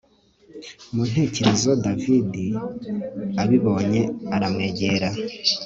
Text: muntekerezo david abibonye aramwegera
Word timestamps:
muntekerezo 0.93 1.69
david 1.83 2.33
abibonye 3.41 4.01
aramwegera 4.35 5.09